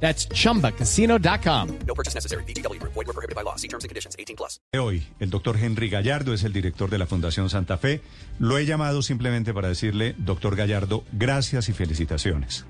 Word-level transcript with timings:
That's 0.00 0.28
chumbacasino.com. 0.28 1.68
No 1.86 1.94
purchase 1.94 2.14
necessary. 2.14 2.44
BGW. 2.44 2.80
Void 2.82 2.94
were 2.94 3.12
prohibited 3.12 3.34
by 3.34 3.42
law. 3.42 3.56
See 3.56 3.68
terms 3.68 3.84
and 3.84 3.90
conditions. 3.90 4.14
18 4.18 4.36
plus. 4.36 4.60
Hoy, 4.78 5.02
el 5.18 5.30
doctor 5.30 5.56
Henry 5.56 5.90
Gallardo 5.90 6.32
es 6.32 6.44
el 6.44 6.52
director 6.52 6.88
de 6.88 6.98
la 6.98 7.06
Fundación 7.06 7.50
Santa 7.50 7.76
Fe. 7.78 8.00
Lo 8.38 8.58
he 8.58 8.66
llamado 8.66 9.02
simplemente 9.02 9.52
para 9.52 9.68
decirle, 9.68 10.14
doctor 10.18 10.56
Gallardo, 10.56 11.04
gracias 11.12 11.68
y 11.68 11.72
felicitaciones. 11.72 12.64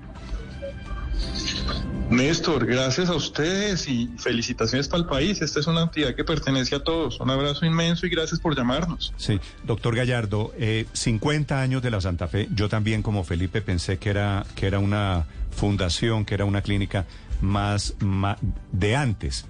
Néstor, 2.09 2.65
gracias 2.65 3.09
a 3.09 3.15
ustedes 3.15 3.87
y 3.87 4.09
felicitaciones 4.17 4.87
para 4.87 5.03
el 5.03 5.09
país. 5.09 5.41
Esta 5.41 5.59
es 5.59 5.67
una 5.67 5.81
entidad 5.83 6.15
que 6.15 6.23
pertenece 6.23 6.75
a 6.75 6.83
todos. 6.83 7.19
Un 7.19 7.29
abrazo 7.29 7.65
inmenso 7.65 8.05
y 8.05 8.09
gracias 8.09 8.39
por 8.39 8.55
llamarnos. 8.55 9.13
Sí, 9.17 9.39
doctor 9.65 9.95
Gallardo, 9.95 10.53
eh, 10.57 10.85
50 10.93 11.61
años 11.61 11.83
de 11.83 11.91
la 11.91 11.99
Santa 11.99 12.27
Fe. 12.27 12.47
Yo 12.53 12.69
también, 12.69 13.01
como 13.01 13.25
Felipe, 13.25 13.61
pensé 13.61 13.97
que 13.97 14.09
era, 14.09 14.45
que 14.55 14.67
era 14.67 14.79
una 14.79 15.25
fundación, 15.51 16.23
que 16.23 16.35
era 16.35 16.45
una 16.45 16.61
clínica 16.61 17.05
más, 17.41 17.95
más 17.99 18.37
de 18.71 18.95
antes. 18.95 19.45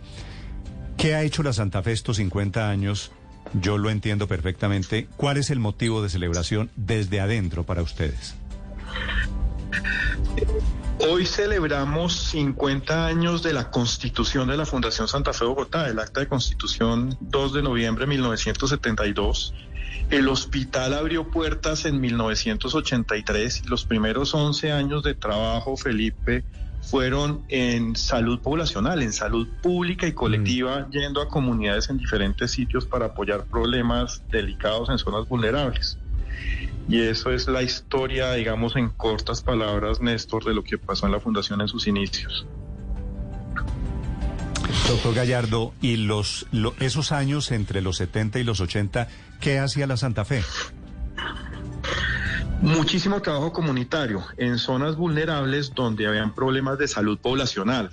¿Qué 0.98 1.14
ha 1.14 1.22
hecho 1.22 1.44
la 1.44 1.54
Santa 1.54 1.84
Fe 1.84 1.92
estos 1.92 2.18
50 2.18 2.70
años? 2.70 3.12
Yo 3.54 3.78
lo 3.78 3.92
entiendo 3.92 4.28
perfectamente. 4.28 5.08
¿Cuál 5.16 5.38
es 5.38 5.52
el 5.52 5.60
motivo 5.60 6.02
de 6.02 6.10
celebración 6.10 6.72
desde 6.76 7.20
adentro 7.20 7.66
para 7.66 7.84
ustedes? 7.84 8.36
Hoy 11.10 11.26
celebramos 11.26 12.14
50 12.32 13.08
años 13.08 13.42
de 13.42 13.54
la 13.54 13.72
constitución 13.72 14.50
de 14.50 14.58
la 14.58 14.66
Fundación 14.66 15.08
Santa 15.08 15.32
Fe 15.32 15.46
Bogotá, 15.46 15.88
el 15.88 16.00
acta 16.00 16.20
de 16.20 16.28
constitución 16.28 17.18
2 17.22 17.54
de 17.54 17.62
noviembre 17.62 18.04
de 18.04 18.10
1972. 18.10 19.54
El 20.10 20.28
hospital 20.28 20.94
abrió 20.94 21.32
puertas 21.32 21.86
en 21.86 22.02
1983 22.02 23.62
y 23.64 23.68
los 23.70 23.86
primeros 23.86 24.34
11 24.34 24.74
años 24.74 25.02
de 25.02 25.14
trabajo, 25.14 25.78
Felipe, 25.78 26.44
fueron 26.82 27.46
en 27.48 27.96
salud 27.96 28.40
poblacional, 28.40 29.02
en 29.02 29.14
salud 29.14 29.48
pública 29.62 30.08
y 30.08 30.12
colectiva, 30.12 30.90
yendo 30.92 31.22
a 31.22 31.30
comunidades 31.30 31.90
en 31.90 32.00
diferentes 32.00 32.52
sitios 32.52 32.86
para 32.86 33.06
apoyar 33.06 33.46
problemas 33.46 34.24
delicados 34.30 34.90
en 34.90 34.98
zonas 34.98 35.26
vulnerables. 35.30 35.98
Y 36.90 37.02
eso 37.02 37.32
es 37.32 37.48
la 37.48 37.64
historia, 37.64 38.32
digamos, 38.34 38.76
en 38.78 38.90
cortas 38.90 39.42
palabras, 39.42 40.00
Néstor, 40.00 40.46
de 40.46 40.54
lo 40.54 40.64
que 40.64 40.78
pasó 40.78 41.06
en 41.06 41.12
la 41.12 41.20
Fundación 41.20 41.60
en 41.62 41.68
sus 41.68 41.86
inicios. 41.88 42.46
Doctor 44.88 45.14
Gallardo, 45.14 45.74
¿y 45.82 45.98
los, 45.98 46.46
lo- 46.52 46.74
esos 46.80 47.12
años 47.12 47.52
entre 47.52 47.82
los 47.82 47.98
70 47.98 48.40
y 48.40 48.44
los 48.46 48.62
80, 48.62 49.10
qué 49.42 49.60
hacía 49.60 49.86
la 49.86 49.98
Santa 49.98 50.24
Fe? 50.24 50.44
Muchísimo 52.62 53.22
trabajo 53.22 53.52
comunitario 53.52 54.24
en 54.38 54.58
zonas 54.58 54.96
vulnerables 54.96 55.74
donde 55.76 56.08
habían 56.08 56.34
problemas 56.34 56.78
de 56.80 56.88
salud 56.88 57.18
poblacional, 57.20 57.90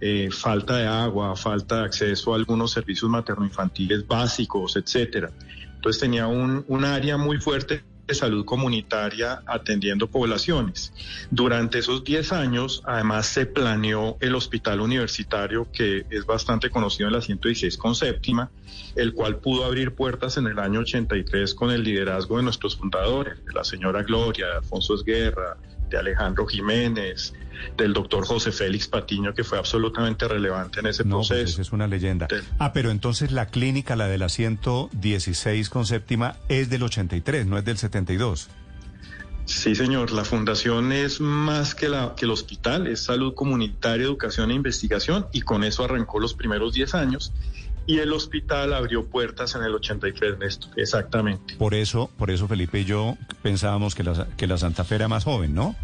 eh, 0.00 0.30
falta 0.30 0.76
de 0.76 0.86
agua, 0.86 1.36
falta 1.36 1.78
de 1.80 1.84
acceso 1.86 2.32
a 2.32 2.36
algunos 2.36 2.70
servicios 2.72 3.10
materno-infantiles 3.10 4.06
básicos, 4.06 4.76
etcétera. 4.76 5.30
Entonces 5.74 6.00
tenía 6.00 6.28
un, 6.28 6.64
un 6.68 6.84
área 6.84 7.16
muy 7.18 7.38
fuerte 7.38 7.82
de 8.06 8.14
salud 8.14 8.44
comunitaria 8.44 9.42
atendiendo 9.46 10.06
poblaciones. 10.06 10.92
Durante 11.30 11.78
esos 11.78 12.04
10 12.04 12.32
años, 12.32 12.82
además, 12.84 13.26
se 13.26 13.46
planeó 13.46 14.16
el 14.20 14.34
hospital 14.34 14.80
universitario, 14.80 15.66
que 15.72 16.06
es 16.10 16.24
bastante 16.24 16.70
conocido 16.70 17.08
en 17.08 17.14
la 17.14 17.20
116 17.20 17.76
con 17.76 17.94
séptima, 17.94 18.50
el 18.94 19.12
cual 19.12 19.38
pudo 19.38 19.64
abrir 19.64 19.94
puertas 19.94 20.36
en 20.36 20.46
el 20.46 20.58
año 20.58 20.80
83 20.80 21.54
con 21.54 21.70
el 21.70 21.82
liderazgo 21.82 22.36
de 22.36 22.44
nuestros 22.44 22.76
fundadores, 22.76 23.44
de 23.44 23.52
la 23.52 23.64
señora 23.64 24.02
Gloria, 24.02 24.46
de 24.46 24.56
Alfonso 24.56 24.94
Esguerra, 24.94 25.56
de 25.90 25.98
Alejandro 25.98 26.46
Jiménez, 26.46 27.32
del 27.76 27.92
doctor 27.92 28.26
José 28.26 28.52
Félix 28.52 28.86
Patiño, 28.88 29.32
que 29.34 29.42
fue 29.44 29.58
absolutamente 29.58 30.28
relevante 30.28 30.80
en 30.80 30.86
ese 30.86 31.04
No, 31.04 31.16
pues 31.18 31.28
proceso. 31.28 31.52
esa 31.54 31.62
es 31.62 31.72
una 31.72 31.86
leyenda. 31.86 32.26
Del- 32.26 32.44
Ah, 32.58 32.72
pero 32.72 32.90
entonces 32.90 33.32
la 33.32 33.46
clínica, 33.46 33.96
la 33.96 34.08
de 34.08 34.18
la 34.18 34.28
116 34.28 35.68
con 35.70 35.86
séptima, 35.86 36.36
es 36.48 36.68
del 36.70 36.82
83, 36.82 37.46
no 37.46 37.56
es 37.58 37.64
del 37.64 37.78
72. 37.78 38.48
Sí, 39.46 39.76
señor. 39.76 40.10
La 40.10 40.24
fundación 40.24 40.90
es 40.90 41.20
más 41.20 41.74
que, 41.76 41.88
la, 41.88 42.14
que 42.16 42.24
el 42.24 42.32
hospital, 42.32 42.88
es 42.88 43.04
salud 43.04 43.32
comunitaria, 43.34 44.04
educación 44.04 44.50
e 44.50 44.54
investigación, 44.54 45.26
y 45.32 45.42
con 45.42 45.62
eso 45.62 45.84
arrancó 45.84 46.18
los 46.18 46.34
primeros 46.34 46.74
10 46.74 46.94
años. 46.96 47.32
Y 47.86 47.98
el 47.98 48.12
hospital 48.12 48.72
abrió 48.74 49.06
puertas 49.08 49.54
en 49.54 49.62
el 49.62 49.74
83, 49.74 50.38
Néstor. 50.38 50.70
Exactamente. 50.76 51.54
Por 51.56 51.74
eso, 51.74 52.10
por 52.18 52.30
eso 52.30 52.48
Felipe 52.48 52.80
y 52.80 52.84
yo 52.84 53.16
pensábamos 53.42 53.94
que 53.94 54.02
la, 54.02 54.26
que 54.36 54.46
la 54.46 54.58
Santa 54.58 54.82
Fe 54.84 54.96
era 54.96 55.08
más 55.08 55.24
joven, 55.24 55.54
¿no? 55.54 55.76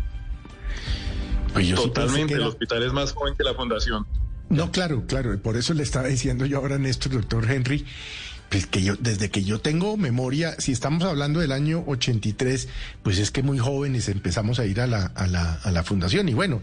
Pues 1.52 1.66
yo 1.68 1.76
Totalmente. 1.76 2.34
El 2.34 2.42
hospital 2.42 2.82
es 2.82 2.92
más 2.92 3.12
joven 3.12 3.34
que 3.36 3.44
la 3.44 3.54
fundación. 3.54 4.06
No, 4.48 4.70
claro, 4.70 5.04
claro. 5.06 5.32
y 5.34 5.36
Por 5.38 5.56
eso 5.56 5.74
le 5.74 5.82
estaba 5.82 6.08
diciendo 6.08 6.44
yo 6.46 6.58
ahora 6.58 6.76
a 6.76 6.78
Néstor, 6.78 7.12
doctor 7.12 7.50
Henry, 7.50 7.84
pues 8.50 8.66
que 8.66 8.82
yo, 8.82 8.96
desde 8.96 9.30
que 9.30 9.44
yo 9.44 9.60
tengo 9.60 9.96
memoria, 9.96 10.54
si 10.58 10.72
estamos 10.72 11.04
hablando 11.04 11.40
del 11.40 11.52
año 11.52 11.84
83, 11.86 12.68
pues 13.02 13.18
es 13.18 13.30
que 13.30 13.42
muy 13.42 13.58
jóvenes 13.58 14.08
empezamos 14.08 14.58
a 14.58 14.66
ir 14.66 14.80
a 14.80 14.86
la, 14.86 15.06
a 15.06 15.26
la, 15.26 15.54
a 15.62 15.70
la 15.70 15.82
fundación. 15.84 16.28
Y 16.28 16.34
bueno, 16.34 16.60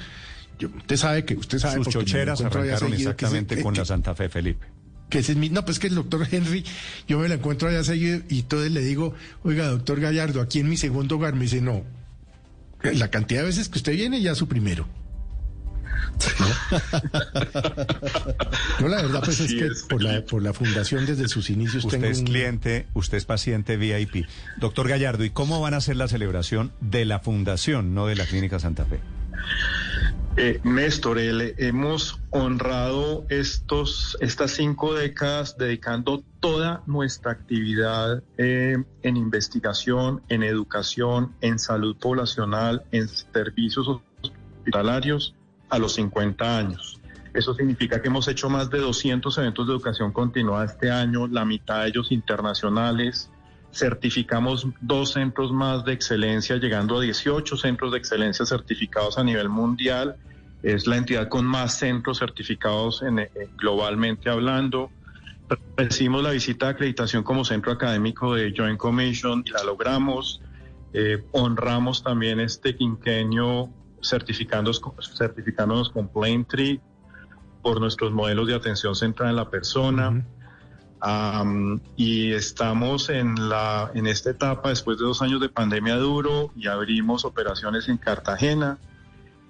yo, 0.60 0.70
usted 0.76 0.98
sabe 0.98 1.26
que, 1.26 1.36
usted 1.36 1.58
sabe 1.60 1.84
Sus 1.84 1.94
chocheras 1.94 2.42
arrancaron 2.42 2.92
seguido, 2.92 3.16
que 3.16 3.26
ese- 3.26 3.38
exactamente 3.38 3.56
que- 3.56 3.64
con 3.64 3.74
que- 3.74 3.80
la 3.80 3.86
Santa 3.86 4.14
Fe, 4.16 4.30
Felipe. 4.30 4.66
Que 5.10 5.20
ese 5.20 5.32
es 5.34 5.38
mi, 5.38 5.50
no, 5.50 5.66
pues 5.66 5.80
que 5.80 5.88
el 5.88 5.96
doctor 5.96 6.28
Henry, 6.32 6.64
yo 7.08 7.20
me 7.20 7.28
lo 7.28 7.34
encuentro 7.36 7.68
allá 7.68 7.84
seguido 7.84 8.22
y 8.30 8.40
entonces 8.40 8.72
le 8.72 8.82
digo, 8.82 9.14
oiga, 9.44 9.68
doctor 9.68 10.00
Gallardo, 10.00 10.42
aquí 10.42 10.60
en 10.60 10.70
mi 10.70 10.78
segundo 10.78 11.16
hogar, 11.16 11.34
me 11.36 11.42
dice, 11.44 11.62
no, 11.62 11.84
la 12.84 13.10
cantidad 13.10 13.42
de 13.42 13.48
veces 13.48 13.70
que 13.70 13.78
usted 13.80 13.94
viene 13.94 14.22
ya 14.22 14.32
es 14.34 14.38
su 14.38 14.48
primero. 14.48 14.88
No, 18.80 18.88
la 18.88 19.02
verdad 19.02 19.22
pues 19.24 19.40
es 19.42 19.54
que 19.54 19.66
es, 19.68 19.84
por 19.84 20.02
la, 20.02 20.22
por 20.24 20.42
la 20.42 20.54
fundación 20.54 21.06
desde 21.06 21.28
sus 21.28 21.50
inicios 21.50 21.84
Usted 21.86 22.00
tengo 22.00 22.12
es 22.12 22.20
un- 22.20 22.26
cliente, 22.26 22.88
usted 22.94 23.18
es 23.18 23.26
paciente 23.26 23.76
VIP. 23.78 24.26
Doctor 24.58 24.88
Gallardo, 24.88 25.26
¿y 25.26 25.30
cómo 25.30 25.60
van 25.60 25.74
a 25.74 25.78
hacer 25.78 25.96
la 25.98 26.08
celebración 26.08 26.72
de 26.82 27.06
la 27.06 27.20
fundación, 27.20 27.94
no 27.94 28.08
de 28.08 28.16
la 28.16 28.26
Clínica 28.26 28.60
Santa 28.60 28.86
Fe? 28.86 29.00
Eh, 30.42 30.58
Néstor, 30.64 31.20
hemos 31.20 32.18
honrado 32.30 33.26
estos, 33.28 34.18
estas 34.22 34.52
cinco 34.52 34.94
décadas 34.94 35.58
dedicando 35.58 36.24
toda 36.40 36.82
nuestra 36.86 37.34
actividad 37.34 38.24
eh, 38.38 38.78
en 39.04 39.18
investigación, 39.18 40.22
en 40.30 40.44
educación, 40.44 41.36
en 41.42 41.60
salud 41.60 41.98
poblacional, 41.98 42.86
en 42.94 43.10
servicios 43.10 43.86
hospitalarios 44.22 45.36
a 45.68 45.78
los 45.78 45.96
50 45.96 46.58
años. 46.58 47.02
Eso 47.34 47.54
significa 47.54 48.02
que 48.02 48.08
hemos 48.08 48.30
hecho 48.30 48.50
más 48.50 48.70
de 48.70 48.80
200 48.80 49.38
eventos 49.40 49.68
de 49.68 49.74
educación 49.74 50.14
continua 50.14 50.64
este 50.64 50.90
año, 50.90 51.28
la 51.28 51.44
mitad 51.44 51.82
de 51.82 51.90
ellos 51.90 52.14
internacionales. 52.14 53.30
Certificamos 53.72 54.68
dos 54.82 55.14
centros 55.14 55.52
más 55.52 55.86
de 55.86 55.94
excelencia, 55.94 56.58
llegando 56.58 56.98
a 56.98 57.02
18 57.02 57.56
centros 57.56 57.92
de 57.92 57.98
excelencia 58.00 58.46
certificados 58.46 59.18
a 59.18 59.24
nivel 59.24 59.50
mundial. 59.50 60.16
Es 60.64 60.88
la 60.88 60.98
entidad 60.98 61.30
con 61.30 61.46
más 61.46 61.78
centros 61.78 62.20
certificados 62.20 63.02
en- 63.02 63.20
eh, 63.20 63.30
globalmente 63.58 64.30
hablando. 64.30 64.92
Recibimos 65.78 66.22
la 66.24 66.32
visita 66.32 66.66
de 66.68 66.72
acreditación 66.74 67.24
como 67.24 67.46
centro 67.46 67.72
académico 67.72 68.36
de 68.36 68.54
Joint 68.56 68.78
Commission 68.78 69.44
y 69.46 69.52
la 69.52 69.64
logramos. 69.64 70.42
Eh, 70.94 71.24
honramos 71.32 72.04
también 72.04 72.40
este 72.40 72.76
quinquenio 72.76 73.70
certificándonos, 74.02 74.80
con 75.92 76.08
Plaintree 76.10 76.82
por 77.62 77.80
nuestros 77.80 78.12
modelos 78.12 78.48
de 78.48 78.56
atención 78.56 78.96
centrada 78.96 79.30
en 79.32 79.36
la 79.38 79.50
persona. 79.50 80.26
Am, 81.02 81.80
y 81.96 82.34
estamos 82.34 83.10
en, 83.10 83.50
la, 83.50 83.90
en 83.94 84.06
esta 84.08 84.32
etapa 84.32 84.70
después 84.70 84.98
de 84.98 85.06
dos 85.06 85.22
años 85.22 85.40
de 85.40 85.48
pandemia 85.50 85.96
duro 85.96 86.52
y 86.56 86.68
abrimos 86.68 87.24
operaciones 87.26 87.88
en 87.88 87.98
Cartagena 87.98 88.78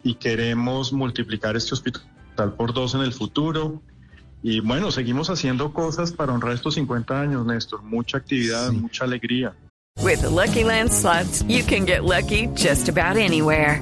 y 0.04 0.16
queremos 0.16 0.94
multiplicar 0.94 1.56
este 1.58 1.74
hospital 1.74 2.54
por 2.56 2.74
dos 2.74 2.94
en 2.96 3.02
el 3.02 3.14
futuro. 3.14 3.82
Y 4.42 4.62
bueno, 4.62 4.92
seguimos 4.92 5.30
haciendo 5.30 5.74
cosas 5.74 6.12
para 6.14 6.34
honrar 6.34 6.54
estos 6.54 6.76
50 6.76 7.20
años, 7.20 7.46
Néstor. 7.46 7.82
Mucha 7.84 8.18
actividad, 8.20 8.70
Sí. 8.70 8.78
mucha 8.78 9.04
alegría. 9.04 9.54
With 10.02 10.22
the 10.22 10.30
Lucky 10.30 10.64
Land 10.64 10.92
slots, 10.92 11.44
you 11.50 11.62
can 11.64 11.86
get 11.86 12.04
lucky 12.04 12.48
just 12.56 12.88
about 12.88 13.18
anywhere. 13.18 13.82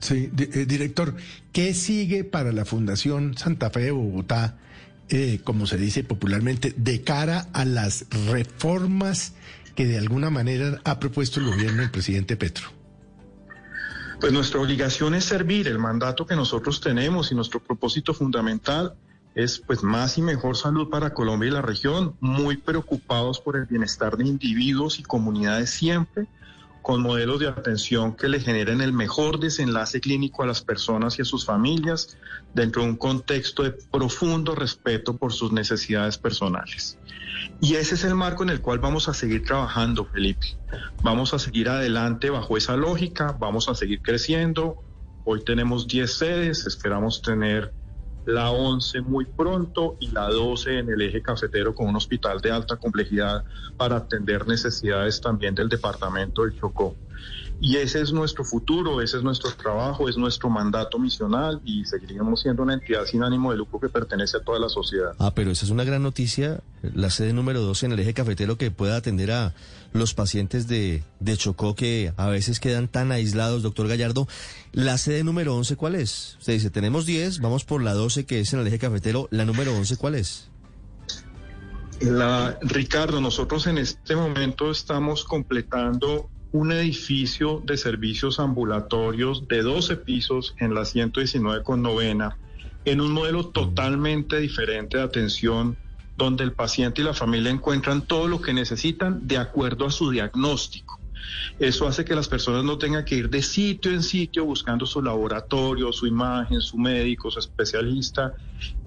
Sí, 0.00 0.30
eh, 0.38 0.66
director, 0.66 1.14
¿qué 1.52 1.74
sigue 1.74 2.24
para 2.24 2.52
la 2.52 2.64
Fundación 2.64 3.36
Santa 3.36 3.70
Fe 3.70 3.80
de 3.80 3.90
Bogotá, 3.90 4.58
eh, 5.08 5.40
como 5.44 5.66
se 5.66 5.76
dice 5.76 6.04
popularmente, 6.04 6.74
de 6.76 7.02
cara 7.02 7.48
a 7.52 7.64
las 7.64 8.06
reformas 8.30 9.34
que 9.74 9.86
de 9.86 9.98
alguna 9.98 10.30
manera 10.30 10.80
ha 10.84 10.98
propuesto 10.98 11.40
el 11.40 11.46
gobierno 11.46 11.82
del 11.82 11.90
presidente 11.90 12.36
Petro? 12.36 12.66
Pues 14.20 14.32
nuestra 14.32 14.60
obligación 14.60 15.14
es 15.14 15.24
servir. 15.24 15.68
El 15.68 15.78
mandato 15.78 16.26
que 16.26 16.34
nosotros 16.34 16.80
tenemos 16.80 17.30
y 17.30 17.34
nuestro 17.34 17.60
propósito 17.60 18.14
fundamental 18.14 18.94
es 19.34 19.58
pues 19.58 19.82
más 19.82 20.16
y 20.16 20.22
mejor 20.22 20.56
salud 20.56 20.88
para 20.88 21.12
Colombia 21.12 21.48
y 21.48 21.52
la 21.52 21.60
región, 21.60 22.16
muy 22.20 22.56
preocupados 22.56 23.38
por 23.38 23.56
el 23.56 23.66
bienestar 23.66 24.16
de 24.16 24.26
individuos 24.26 24.98
y 24.98 25.02
comunidades 25.02 25.68
siempre, 25.68 26.26
con 26.86 27.02
modelos 27.02 27.40
de 27.40 27.48
atención 27.48 28.14
que 28.14 28.28
le 28.28 28.38
generen 28.38 28.80
el 28.80 28.92
mejor 28.92 29.40
desenlace 29.40 30.00
clínico 30.00 30.44
a 30.44 30.46
las 30.46 30.62
personas 30.62 31.18
y 31.18 31.22
a 31.22 31.24
sus 31.24 31.44
familias 31.44 32.16
dentro 32.54 32.82
de 32.82 32.90
un 32.90 32.96
contexto 32.96 33.64
de 33.64 33.72
profundo 33.72 34.54
respeto 34.54 35.16
por 35.16 35.32
sus 35.32 35.50
necesidades 35.50 36.16
personales. 36.16 36.96
Y 37.60 37.74
ese 37.74 37.96
es 37.96 38.04
el 38.04 38.14
marco 38.14 38.44
en 38.44 38.50
el 38.50 38.60
cual 38.60 38.78
vamos 38.78 39.08
a 39.08 39.14
seguir 39.14 39.44
trabajando, 39.44 40.04
Felipe. 40.04 40.46
Vamos 41.02 41.34
a 41.34 41.40
seguir 41.40 41.68
adelante 41.68 42.30
bajo 42.30 42.56
esa 42.56 42.76
lógica, 42.76 43.36
vamos 43.36 43.68
a 43.68 43.74
seguir 43.74 44.00
creciendo. 44.00 44.76
Hoy 45.24 45.42
tenemos 45.42 45.88
10 45.88 46.08
sedes, 46.08 46.68
esperamos 46.68 47.20
tener 47.20 47.72
la 48.26 48.50
11 48.50 49.02
muy 49.02 49.24
pronto 49.24 49.96
y 50.00 50.08
la 50.08 50.28
12 50.28 50.80
en 50.80 50.90
el 50.90 51.00
eje 51.00 51.22
cafetero 51.22 51.74
con 51.74 51.88
un 51.88 51.96
hospital 51.96 52.40
de 52.40 52.50
alta 52.50 52.76
complejidad 52.76 53.44
para 53.76 53.96
atender 53.96 54.46
necesidades 54.46 55.20
también 55.20 55.54
del 55.54 55.68
departamento 55.68 56.42
del 56.42 56.58
Chocó. 56.58 56.96
Y 57.58 57.76
ese 57.76 58.02
es 58.02 58.12
nuestro 58.12 58.44
futuro, 58.44 59.00
ese 59.00 59.16
es 59.16 59.22
nuestro 59.22 59.50
trabajo, 59.54 60.08
es 60.08 60.16
nuestro 60.18 60.50
mandato 60.50 60.98
misional 60.98 61.60
y 61.64 61.84
seguiremos 61.86 62.42
siendo 62.42 62.62
una 62.62 62.74
entidad 62.74 63.06
sin 63.06 63.22
ánimo 63.22 63.50
de 63.50 63.56
lucro 63.56 63.80
que 63.80 63.88
pertenece 63.88 64.36
a 64.36 64.40
toda 64.40 64.58
la 64.58 64.68
sociedad. 64.68 65.12
Ah, 65.18 65.32
pero 65.34 65.50
esa 65.50 65.64
es 65.64 65.70
una 65.70 65.84
gran 65.84 66.02
noticia, 66.02 66.60
la 66.82 67.08
sede 67.08 67.32
número 67.32 67.62
12 67.62 67.86
en 67.86 67.92
el 67.92 68.00
eje 68.00 68.12
cafetero 68.12 68.58
que 68.58 68.70
pueda 68.70 68.96
atender 68.96 69.32
a 69.32 69.54
los 69.94 70.12
pacientes 70.12 70.68
de, 70.68 71.02
de 71.20 71.36
Chocó 71.38 71.74
que 71.74 72.12
a 72.18 72.28
veces 72.28 72.60
quedan 72.60 72.88
tan 72.88 73.10
aislados, 73.10 73.62
doctor 73.62 73.88
Gallardo. 73.88 74.28
La 74.72 74.98
sede 74.98 75.24
número 75.24 75.56
11, 75.56 75.76
¿cuál 75.76 75.94
es? 75.94 76.36
Usted 76.38 76.52
dice, 76.52 76.68
tenemos 76.68 77.06
10, 77.06 77.40
vamos 77.40 77.64
por 77.64 77.82
la 77.82 77.94
12 77.94 78.26
que 78.26 78.40
es 78.40 78.52
en 78.52 78.60
el 78.60 78.66
eje 78.66 78.78
cafetero. 78.78 79.28
¿La 79.30 79.46
número 79.46 79.74
11 79.74 79.96
cuál 79.96 80.16
es? 80.16 80.50
La, 82.00 82.58
Ricardo, 82.60 83.22
nosotros 83.22 83.66
en 83.66 83.78
este 83.78 84.14
momento 84.14 84.70
estamos 84.70 85.24
completando 85.24 86.28
un 86.56 86.72
edificio 86.72 87.62
de 87.64 87.76
servicios 87.76 88.40
ambulatorios 88.40 89.46
de 89.46 89.60
12 89.60 89.98
pisos 89.98 90.54
en 90.58 90.74
la 90.74 90.86
119 90.86 91.62
con 91.62 91.82
novena, 91.82 92.38
en 92.86 93.02
un 93.02 93.12
modelo 93.12 93.48
totalmente 93.48 94.38
diferente 94.38 94.96
de 94.96 95.04
atención, 95.04 95.76
donde 96.16 96.44
el 96.44 96.52
paciente 96.52 97.02
y 97.02 97.04
la 97.04 97.12
familia 97.12 97.50
encuentran 97.50 98.06
todo 98.06 98.26
lo 98.26 98.40
que 98.40 98.54
necesitan 98.54 99.26
de 99.26 99.36
acuerdo 99.36 99.84
a 99.84 99.90
su 99.90 100.10
diagnóstico. 100.10 100.98
Eso 101.58 101.86
hace 101.86 102.04
que 102.04 102.14
las 102.14 102.28
personas 102.28 102.64
no 102.64 102.78
tengan 102.78 103.04
que 103.04 103.14
ir 103.14 103.30
de 103.30 103.42
sitio 103.42 103.92
en 103.92 104.02
sitio 104.02 104.44
buscando 104.44 104.86
su 104.86 105.00
laboratorio, 105.02 105.92
su 105.92 106.06
imagen, 106.06 106.60
su 106.60 106.76
médico, 106.76 107.30
su 107.30 107.38
especialista 107.38 108.34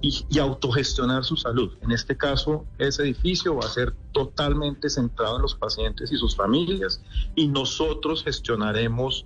y, 0.02 0.40
autogestionar 0.40 1.24
su 1.24 1.36
salud. 1.36 1.78
En 1.81 1.92
este 1.92 2.16
caso, 2.16 2.66
ese 2.78 3.04
edificio 3.04 3.56
va 3.56 3.66
a 3.66 3.70
ser 3.70 3.94
totalmente 4.12 4.90
centrado 4.90 5.38
en 5.38 5.42
los 5.42 5.56
pacientes 5.56 6.12
y 6.12 6.18
sus 6.18 6.36
familias 6.36 7.02
y 7.36 7.48
nosotros 7.48 8.24
gestionaremos 8.24 9.25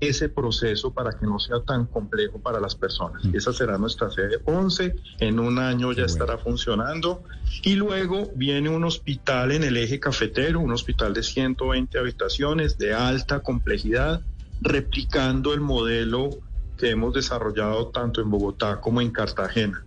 ese 0.00 0.28
proceso 0.28 0.92
para 0.92 1.12
que 1.12 1.26
no 1.26 1.38
sea 1.38 1.60
tan 1.60 1.86
complejo 1.86 2.38
para 2.38 2.60
las 2.60 2.74
personas. 2.74 3.24
Y 3.24 3.36
esa 3.36 3.52
será 3.52 3.78
nuestra 3.78 4.10
sede 4.10 4.38
11, 4.44 4.94
en 5.20 5.38
un 5.40 5.58
año 5.58 5.92
ya 5.92 6.04
estará 6.04 6.36
funcionando 6.36 7.22
y 7.62 7.74
luego 7.74 8.30
viene 8.34 8.68
un 8.68 8.84
hospital 8.84 9.52
en 9.52 9.64
el 9.64 9.76
eje 9.76 9.98
cafetero, 9.98 10.60
un 10.60 10.72
hospital 10.72 11.14
de 11.14 11.22
120 11.22 11.98
habitaciones 11.98 12.76
de 12.76 12.92
alta 12.92 13.40
complejidad, 13.40 14.20
replicando 14.60 15.54
el 15.54 15.60
modelo 15.60 16.30
que 16.76 16.90
hemos 16.90 17.14
desarrollado 17.14 17.88
tanto 17.88 18.20
en 18.20 18.30
Bogotá 18.30 18.80
como 18.80 19.00
en 19.00 19.10
Cartagena. 19.10 19.84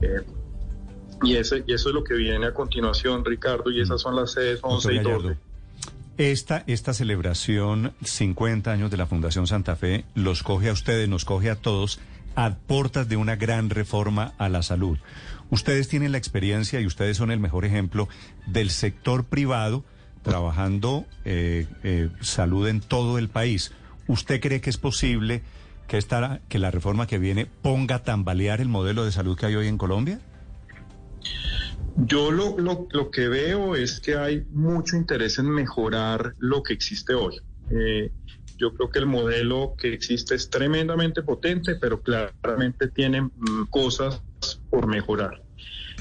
Eh, 0.00 0.22
y, 1.22 1.36
ese, 1.36 1.62
y 1.66 1.72
eso 1.72 1.90
es 1.90 1.94
lo 1.94 2.02
que 2.02 2.14
viene 2.14 2.46
a 2.46 2.54
continuación, 2.54 3.24
Ricardo, 3.24 3.70
y 3.70 3.80
esas 3.80 4.00
son 4.00 4.16
las 4.16 4.32
sedes 4.32 4.58
11 4.62 4.94
y 4.94 4.98
12. 4.98 5.36
Esta, 6.20 6.64
esta 6.66 6.92
celebración, 6.92 7.94
50 8.04 8.70
años 8.70 8.90
de 8.90 8.98
la 8.98 9.06
Fundación 9.06 9.46
Santa 9.46 9.74
Fe, 9.74 10.04
los 10.14 10.42
coge 10.42 10.68
a 10.68 10.72
ustedes, 10.74 11.08
nos 11.08 11.24
coge 11.24 11.48
a 11.48 11.56
todos 11.56 11.98
a 12.34 12.56
portas 12.56 13.08
de 13.08 13.16
una 13.16 13.36
gran 13.36 13.70
reforma 13.70 14.34
a 14.36 14.50
la 14.50 14.62
salud. 14.62 14.98
Ustedes 15.48 15.88
tienen 15.88 16.12
la 16.12 16.18
experiencia 16.18 16.78
y 16.78 16.84
ustedes 16.84 17.16
son 17.16 17.30
el 17.30 17.40
mejor 17.40 17.64
ejemplo 17.64 18.06
del 18.46 18.68
sector 18.68 19.24
privado 19.24 19.82
trabajando 20.22 21.06
eh, 21.24 21.66
eh, 21.84 22.10
salud 22.20 22.68
en 22.68 22.82
todo 22.82 23.16
el 23.16 23.30
país. 23.30 23.72
¿Usted 24.06 24.42
cree 24.42 24.60
que 24.60 24.68
es 24.68 24.76
posible 24.76 25.40
que, 25.88 25.96
esta, 25.96 26.42
que 26.50 26.58
la 26.58 26.70
reforma 26.70 27.06
que 27.06 27.18
viene 27.18 27.46
ponga 27.46 27.94
a 27.94 28.02
tambalear 28.02 28.60
el 28.60 28.68
modelo 28.68 29.06
de 29.06 29.12
salud 29.12 29.38
que 29.38 29.46
hay 29.46 29.54
hoy 29.54 29.68
en 29.68 29.78
Colombia? 29.78 30.20
Yo 32.06 32.30
lo, 32.30 32.58
lo, 32.58 32.88
lo, 32.90 33.10
que 33.10 33.28
veo 33.28 33.76
es 33.76 34.00
que 34.00 34.16
hay 34.16 34.46
mucho 34.52 34.96
interés 34.96 35.38
en 35.38 35.50
mejorar 35.50 36.34
lo 36.38 36.62
que 36.62 36.72
existe 36.72 37.14
hoy. 37.14 37.40
Eh, 37.70 38.10
yo 38.56 38.74
creo 38.74 38.90
que 38.90 38.98
el 38.98 39.06
modelo 39.06 39.74
que 39.76 39.92
existe 39.92 40.34
es 40.34 40.50
tremendamente 40.50 41.22
potente, 41.22 41.76
pero 41.76 42.00
claramente 42.00 42.88
tiene 42.88 43.22
mm, 43.22 43.66
cosas 43.70 44.22
por 44.70 44.86
mejorar. 44.86 45.42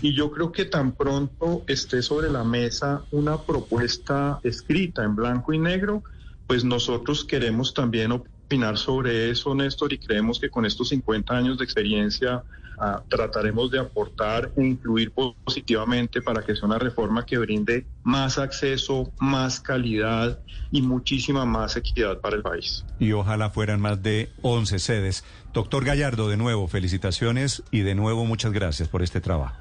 Y 0.01 0.13
yo 0.13 0.31
creo 0.31 0.51
que 0.51 0.65
tan 0.65 0.93
pronto 0.93 1.63
esté 1.67 2.01
sobre 2.01 2.29
la 2.29 2.43
mesa 2.43 3.03
una 3.11 3.41
propuesta 3.41 4.39
escrita 4.43 5.03
en 5.03 5.15
blanco 5.15 5.53
y 5.53 5.59
negro, 5.59 6.03
pues 6.47 6.63
nosotros 6.63 7.25
queremos 7.25 7.73
también 7.73 8.11
opinar 8.11 8.77
sobre 8.77 9.29
eso, 9.29 9.53
Néstor, 9.53 9.93
y 9.93 9.97
creemos 9.97 10.39
que 10.39 10.49
con 10.49 10.65
estos 10.65 10.89
50 10.89 11.35
años 11.35 11.57
de 11.57 11.63
experiencia 11.65 12.43
uh, 12.79 13.07
trataremos 13.09 13.71
de 13.71 13.79
aportar 13.79 14.51
e 14.57 14.65
incluir 14.65 15.11
positivamente 15.11 16.21
para 16.21 16.43
que 16.43 16.55
sea 16.55 16.65
una 16.65 16.79
reforma 16.79 17.25
que 17.25 17.37
brinde 17.37 17.85
más 18.03 18.37
acceso, 18.37 19.11
más 19.19 19.59
calidad 19.59 20.39
y 20.71 20.81
muchísima 20.81 21.45
más 21.45 21.75
equidad 21.75 22.19
para 22.19 22.35
el 22.35 22.41
país. 22.41 22.85
Y 22.99 23.11
ojalá 23.11 23.49
fueran 23.49 23.81
más 23.81 24.01
de 24.01 24.29
11 24.41 24.79
sedes. 24.79 25.23
Doctor 25.53 25.83
Gallardo, 25.83 26.29
de 26.29 26.37
nuevo, 26.37 26.67
felicitaciones 26.67 27.63
y 27.71 27.81
de 27.81 27.95
nuevo 27.95 28.25
muchas 28.25 28.51
gracias 28.51 28.87
por 28.87 29.01
este 29.01 29.21
trabajo. 29.21 29.55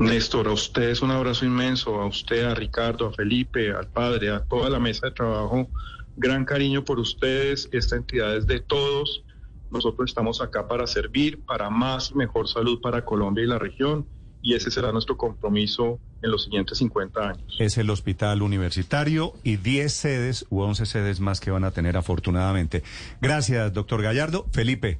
Néstor, 0.00 0.48
a 0.48 0.52
ustedes 0.52 1.02
un 1.02 1.10
abrazo 1.10 1.44
inmenso, 1.44 2.00
a 2.00 2.06
usted, 2.06 2.44
a 2.44 2.54
Ricardo, 2.54 3.08
a 3.08 3.12
Felipe, 3.12 3.70
al 3.70 3.86
padre, 3.86 4.30
a 4.30 4.42
toda 4.42 4.70
la 4.70 4.80
mesa 4.80 5.08
de 5.08 5.12
trabajo. 5.12 5.68
Gran 6.16 6.46
cariño 6.46 6.82
por 6.84 6.98
ustedes. 6.98 7.68
Esta 7.70 7.96
entidad 7.96 8.34
es 8.34 8.46
de 8.46 8.60
todos. 8.60 9.22
Nosotros 9.70 10.10
estamos 10.10 10.40
acá 10.40 10.66
para 10.66 10.86
servir, 10.86 11.44
para 11.44 11.70
más 11.70 12.10
y 12.10 12.14
mejor 12.14 12.48
salud 12.48 12.80
para 12.80 13.04
Colombia 13.04 13.44
y 13.44 13.46
la 13.46 13.58
región. 13.58 14.06
Y 14.42 14.54
ese 14.54 14.70
será 14.70 14.90
nuestro 14.90 15.16
compromiso 15.18 15.98
en 16.22 16.30
los 16.30 16.44
siguientes 16.44 16.78
50 16.78 17.20
años. 17.20 17.56
Es 17.58 17.76
el 17.76 17.90
hospital 17.90 18.40
universitario 18.40 19.34
y 19.42 19.56
10 19.56 19.92
sedes 19.92 20.46
u 20.48 20.60
11 20.60 20.86
sedes 20.86 21.20
más 21.20 21.40
que 21.40 21.50
van 21.50 21.64
a 21.64 21.72
tener 21.72 21.96
afortunadamente. 21.96 22.82
Gracias, 23.20 23.72
doctor 23.72 24.00
Gallardo. 24.02 24.46
Felipe, 24.50 24.98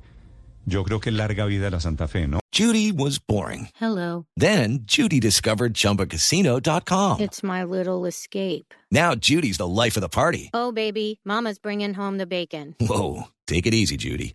yo 0.66 0.84
creo 0.84 1.00
que 1.00 1.10
larga 1.10 1.46
vida 1.46 1.68
a 1.68 1.70
la 1.70 1.80
Santa 1.80 2.06
Fe, 2.06 2.28
¿no? 2.28 2.40
Judy 2.52 2.92
was 2.92 3.18
boring. 3.18 3.68
Hello. 3.80 4.26
Then 4.36 4.80
Judy 4.84 5.20
discovered 5.20 5.72
chumbacasino.com. 5.72 7.20
It's 7.20 7.42
my 7.42 7.64
little 7.64 8.06
escape. 8.06 8.74
Now 8.90 9.14
Judy's 9.14 9.56
the 9.56 9.68
life 9.68 9.96
of 9.96 10.02
the 10.02 10.08
party. 10.08 10.50
Oh, 10.52 10.70
baby, 10.72 11.20
Mama's 11.24 11.58
bringing 11.58 11.94
home 11.94 12.18
the 12.18 12.26
bacon. 12.26 12.74
Whoa. 12.80 13.28
Take 13.46 13.66
it 13.66 13.74
easy, 13.74 13.96
Judy. 13.96 14.34